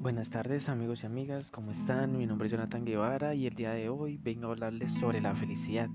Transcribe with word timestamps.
Buenas 0.00 0.30
tardes 0.30 0.70
amigos 0.70 1.02
y 1.02 1.06
amigas, 1.06 1.50
¿cómo 1.50 1.72
están? 1.72 2.16
Mi 2.16 2.24
nombre 2.24 2.46
es 2.46 2.52
Jonathan 2.52 2.86
Guevara 2.86 3.34
y 3.34 3.46
el 3.46 3.54
día 3.54 3.72
de 3.72 3.90
hoy 3.90 4.16
vengo 4.16 4.46
a 4.46 4.52
hablarles 4.52 4.94
sobre 4.94 5.20
la 5.20 5.34
felicidad. 5.34 5.90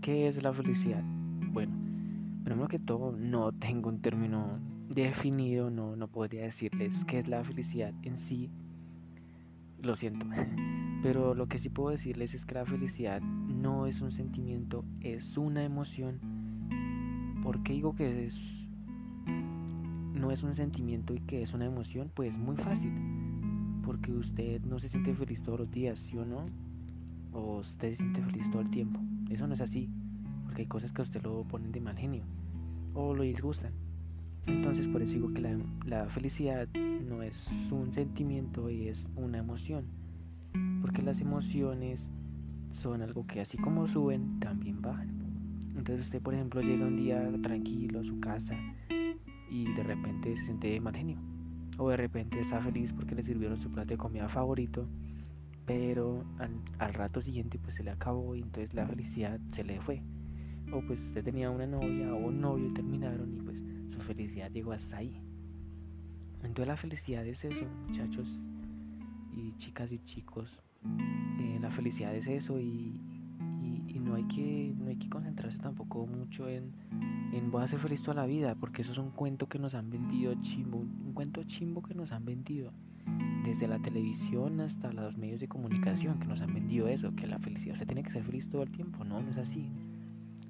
¿Qué 0.00 0.28
es 0.28 0.40
la 0.40 0.52
felicidad? 0.52 1.02
Bueno, 1.50 1.74
primero 2.44 2.68
que 2.68 2.78
todo 2.78 3.10
no 3.10 3.50
tengo 3.50 3.88
un 3.88 4.00
término 4.02 4.60
definido, 4.88 5.68
no, 5.68 5.96
no 5.96 6.06
podría 6.06 6.44
decirles 6.44 6.92
qué 7.06 7.18
es 7.18 7.26
la 7.26 7.42
felicidad 7.42 7.92
en 8.04 8.20
sí, 8.20 8.52
lo 9.82 9.96
siento, 9.96 10.24
pero 11.02 11.34
lo 11.34 11.48
que 11.48 11.58
sí 11.58 11.70
puedo 11.70 11.90
decirles 11.90 12.34
es 12.34 12.46
que 12.46 12.54
la 12.54 12.66
felicidad 12.66 13.20
no 13.20 13.88
es 13.88 14.00
un 14.00 14.12
sentimiento, 14.12 14.84
es 15.00 15.36
una 15.36 15.64
emoción. 15.64 16.20
¿Por 17.42 17.64
qué 17.64 17.72
digo 17.72 17.96
que 17.96 18.26
es 18.26 18.36
no 20.18 20.30
es 20.30 20.42
un 20.42 20.54
sentimiento 20.54 21.14
y 21.14 21.20
que 21.20 21.42
es 21.42 21.54
una 21.54 21.66
emoción, 21.66 22.10
pues 22.14 22.36
muy 22.36 22.56
fácil. 22.56 22.92
Porque 23.84 24.12
usted 24.12 24.60
no 24.62 24.78
se 24.78 24.88
siente 24.88 25.14
feliz 25.14 25.42
todos 25.42 25.60
los 25.60 25.70
días, 25.70 25.98
¿sí 25.98 26.18
o 26.18 26.24
no? 26.24 26.46
O 27.32 27.58
usted 27.58 27.90
se 27.90 27.96
siente 27.96 28.22
feliz 28.22 28.50
todo 28.50 28.62
el 28.62 28.70
tiempo. 28.70 29.00
Eso 29.30 29.46
no 29.46 29.54
es 29.54 29.60
así. 29.60 29.88
Porque 30.44 30.62
hay 30.62 30.68
cosas 30.68 30.92
que 30.92 31.02
a 31.02 31.04
usted 31.04 31.22
lo 31.22 31.44
ponen 31.44 31.72
de 31.72 31.80
mal 31.80 31.96
genio. 31.96 32.24
O 32.94 33.14
lo 33.14 33.22
disgustan. 33.22 33.72
Entonces 34.46 34.86
por 34.86 35.02
eso 35.02 35.12
digo 35.12 35.32
que 35.32 35.40
la, 35.40 35.58
la 35.84 36.06
felicidad 36.06 36.68
no 36.74 37.22
es 37.22 37.46
un 37.70 37.92
sentimiento 37.92 38.70
y 38.70 38.88
es 38.88 39.06
una 39.16 39.38
emoción. 39.38 39.84
Porque 40.82 41.02
las 41.02 41.20
emociones 41.20 42.00
son 42.72 43.02
algo 43.02 43.26
que 43.26 43.40
así 43.40 43.56
como 43.56 43.88
suben, 43.88 44.40
también 44.40 44.80
bajan. 44.82 45.08
Entonces 45.76 46.06
usted, 46.06 46.20
por 46.20 46.34
ejemplo, 46.34 46.60
llega 46.60 46.86
un 46.86 46.96
día 46.96 47.30
tranquilo 47.42 48.00
a 48.00 48.04
su 48.04 48.18
casa 48.20 48.56
y 49.50 49.72
de 49.72 49.82
repente 49.82 50.36
se 50.36 50.44
siente 50.44 50.68
de 50.68 50.80
mal 50.80 50.94
genio. 50.94 51.18
O 51.78 51.90
de 51.90 51.96
repente 51.96 52.40
está 52.40 52.60
feliz 52.60 52.92
porque 52.92 53.14
le 53.14 53.22
sirvieron 53.22 53.60
su 53.60 53.70
plato 53.70 53.90
de 53.90 53.98
comida 53.98 54.28
favorito, 54.28 54.88
pero 55.66 56.24
al, 56.38 56.94
rato 56.94 57.20
siguiente 57.20 57.58
pues 57.58 57.74
se 57.76 57.84
le 57.84 57.90
acabó 57.90 58.34
y 58.34 58.42
entonces 58.42 58.74
la 58.74 58.86
felicidad 58.86 59.38
se 59.52 59.64
le 59.64 59.80
fue. 59.80 60.02
O 60.72 60.80
pues 60.82 61.00
usted 61.00 61.24
tenía 61.24 61.50
una 61.50 61.66
novia 61.66 62.12
o 62.12 62.16
un 62.16 62.40
novio 62.40 62.66
y 62.68 62.74
terminaron 62.74 63.34
y 63.34 63.40
pues 63.40 63.62
su 63.90 64.00
felicidad 64.00 64.50
llegó 64.50 64.72
hasta 64.72 64.96
ahí. 64.96 65.20
Entonces 66.42 66.66
la 66.66 66.76
felicidad 66.76 67.26
es 67.26 67.44
eso, 67.44 67.66
muchachos 67.88 68.28
y 69.36 69.54
chicas 69.58 69.92
y 69.92 69.98
chicos. 70.00 70.50
Eh, 71.40 71.58
la 71.60 71.70
felicidad 71.70 72.14
es 72.14 72.26
eso 72.26 72.58
y, 72.58 73.00
no 74.08 74.14
hay 74.14 74.24
que 74.24 74.74
no 74.78 74.88
hay 74.88 74.96
que 74.96 75.08
concentrarse 75.08 75.58
tampoco 75.58 76.06
mucho 76.06 76.48
en, 76.48 76.72
en 77.32 77.50
voy 77.50 77.62
a 77.62 77.68
ser 77.68 77.78
feliz 77.78 78.02
toda 78.02 78.14
la 78.14 78.26
vida 78.26 78.54
porque 78.54 78.82
eso 78.82 78.92
es 78.92 78.98
un 78.98 79.10
cuento 79.10 79.48
que 79.48 79.58
nos 79.58 79.74
han 79.74 79.90
vendido 79.90 80.34
chimbo 80.40 80.78
un 80.78 81.12
cuento 81.12 81.42
chimbo 81.44 81.82
que 81.82 81.94
nos 81.94 82.10
han 82.10 82.24
vendido 82.24 82.72
desde 83.44 83.68
la 83.68 83.78
televisión 83.78 84.60
hasta 84.60 84.92
los 84.92 85.16
medios 85.16 85.40
de 85.40 85.48
comunicación 85.48 86.18
que 86.18 86.26
nos 86.26 86.40
han 86.40 86.54
vendido 86.54 86.88
eso 86.88 87.14
que 87.14 87.26
la 87.26 87.38
felicidad 87.38 87.74
usted 87.74 87.86
tiene 87.86 88.02
que 88.02 88.12
ser 88.12 88.24
feliz 88.24 88.48
todo 88.48 88.62
el 88.62 88.70
tiempo 88.70 89.04
no 89.04 89.22
no 89.22 89.30
es 89.30 89.36
así. 89.36 89.70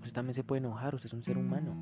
Usted 0.00 0.12
también 0.12 0.34
se 0.34 0.44
puede 0.44 0.60
enojar 0.60 0.94
usted 0.94 1.08
es 1.08 1.12
un 1.14 1.24
ser 1.24 1.36
humano. 1.36 1.74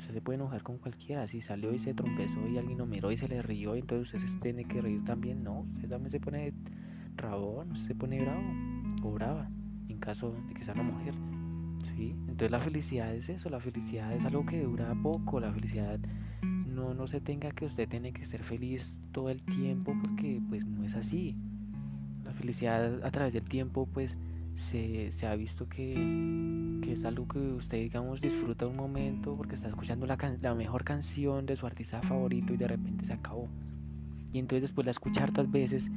Usted 0.00 0.14
se 0.14 0.20
puede 0.20 0.36
enojar 0.36 0.62
con 0.62 0.78
cualquiera 0.78 1.26
si 1.28 1.40
salió 1.40 1.72
y 1.72 1.78
se 1.78 1.94
trompezó 1.94 2.46
y 2.48 2.58
alguien 2.58 2.78
lo 2.78 2.86
miró 2.86 3.10
y 3.12 3.16
se 3.16 3.28
le 3.28 3.40
rió 3.42 3.74
entonces 3.74 4.14
usted 4.14 4.28
se 4.28 4.40
tiene 4.40 4.64
que 4.64 4.80
reír 4.80 5.04
también 5.04 5.42
no 5.42 5.60
usted 5.76 5.88
también 5.88 6.10
se 6.10 6.20
pone 6.20 6.52
rabón 7.16 7.76
se 7.86 7.94
pone 7.94 8.20
bravo 8.20 8.42
o 9.02 9.12
brava 9.12 9.48
caso 9.98 10.34
de 10.48 10.54
que 10.54 10.64
sea 10.64 10.74
una 10.74 10.84
mujer. 10.84 11.14
¿sí? 11.96 12.14
Entonces 12.28 12.50
la 12.50 12.60
felicidad 12.60 13.14
es 13.14 13.28
eso, 13.28 13.48
la 13.50 13.60
felicidad 13.60 14.12
es 14.14 14.24
algo 14.24 14.44
que 14.46 14.62
dura 14.62 14.94
poco, 15.02 15.40
la 15.40 15.52
felicidad 15.52 15.98
no, 16.42 16.94
no 16.94 17.08
se 17.08 17.20
tenga 17.20 17.50
que 17.50 17.66
usted 17.66 17.88
tiene 17.88 18.12
que 18.12 18.26
ser 18.26 18.42
feliz 18.42 18.92
todo 19.12 19.30
el 19.30 19.42
tiempo 19.42 19.94
porque 20.00 20.40
pues 20.48 20.64
no 20.66 20.84
es 20.84 20.94
así. 20.94 21.36
La 22.24 22.32
felicidad 22.32 23.04
a 23.04 23.10
través 23.10 23.32
del 23.32 23.44
tiempo 23.44 23.88
pues 23.92 24.16
se, 24.56 25.12
se 25.12 25.26
ha 25.26 25.34
visto 25.36 25.68
que, 25.68 25.94
que, 26.82 26.92
es 26.92 27.04
algo 27.04 27.26
que 27.26 27.38
usted 27.38 27.78
digamos 27.78 28.20
disfruta 28.20 28.66
un 28.66 28.76
momento 28.76 29.34
porque 29.36 29.54
está 29.54 29.68
escuchando 29.68 30.06
la, 30.06 30.16
la 30.40 30.54
mejor 30.54 30.84
canción 30.84 31.46
de 31.46 31.56
su 31.56 31.66
artista 31.66 32.02
favorito 32.02 32.54
y 32.54 32.56
de 32.56 32.68
repente 32.68 33.04
se 33.04 33.12
acabó. 33.12 33.48
Y 34.32 34.38
entonces 34.38 34.62
después 34.62 34.84
la 34.84 34.92
escucha 34.92 35.24
hartas 35.24 35.50
veces 35.50 35.90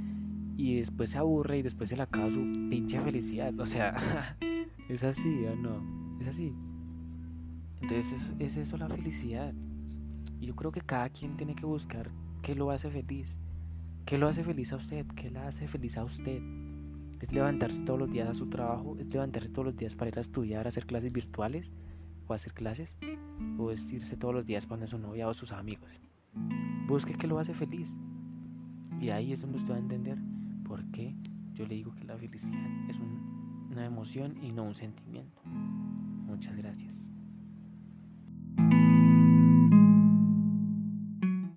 y 0.56 0.76
después 0.76 1.10
se 1.10 1.18
aburre 1.18 1.60
y 1.60 1.62
después 1.62 1.90
se 1.90 1.96
le 1.96 2.04
acaba 2.04 2.30
su 2.30 2.42
pinche 2.70 3.00
felicidad. 3.02 3.58
O 3.60 3.66
sea, 3.66 4.38
es 4.90 5.04
así 5.04 5.46
o 5.46 5.56
no, 5.56 6.22
es 6.22 6.28
así. 6.28 6.54
Entonces 7.82 8.32
es, 8.40 8.56
eso 8.56 8.78
la 8.78 8.88
felicidad. 8.88 9.54
Y 10.40 10.48
yo 10.48 10.56
creo 10.56 10.72
que 10.72 10.82
cada 10.82 11.10
quien 11.10 11.38
tiene 11.38 11.56
que 11.56 11.66
buscar 11.66 12.10
qué 12.42 12.56
lo 12.56 12.72
hace 12.72 12.90
feliz. 12.90 13.28
¿Qué 14.06 14.18
lo 14.18 14.28
hace 14.28 14.44
feliz 14.44 14.72
a 14.74 14.76
usted? 14.76 15.06
¿Qué 15.16 15.32
la 15.32 15.48
hace 15.48 15.68
feliz 15.68 15.98
a 15.98 16.04
usted? 16.04 16.42
¿Es 17.22 17.32
levantarse 17.32 17.80
todos 17.82 18.00
los 18.00 18.12
días 18.12 18.28
a 18.28 18.34
su 18.34 18.50
trabajo? 18.50 18.98
¿Es 19.00 19.08
levantarse 19.08 19.50
todos 19.50 19.68
los 19.68 19.78
días 19.78 19.96
para 19.96 20.10
ir 20.10 20.18
a 20.18 20.22
estudiar, 20.22 20.68
hacer 20.68 20.86
clases 20.86 21.12
virtuales? 21.12 21.72
¿O 22.28 22.34
hacer 22.34 22.54
clases? 22.54 22.96
¿O 23.58 23.72
es 23.72 23.82
irse 23.92 24.18
todos 24.18 24.34
los 24.34 24.46
días 24.46 24.66
para 24.66 24.88
su 24.88 24.98
novia 24.98 25.28
o 25.28 25.34
sus 25.34 25.52
amigos? 25.54 25.90
Busque 26.88 27.14
qué 27.14 27.28
lo 27.28 27.40
hace 27.40 27.54
feliz. 27.54 27.88
Y 29.00 29.10
ahí 29.10 29.32
es 29.32 29.42
donde 29.42 29.58
usted 29.58 29.72
va 29.72 29.78
a 29.78 29.80
entender 29.80 30.18
yo 31.64 31.70
le 31.70 31.76
digo 31.76 31.96
que 31.96 32.04
la 32.04 32.18
felicidad 32.18 32.90
es 32.90 32.98
una 33.72 33.86
emoción 33.86 34.36
y 34.44 34.52
no 34.52 34.64
un 34.64 34.76
sentimiento. 34.76 35.42
Muchas 35.46 36.56
gracias. 36.58 36.73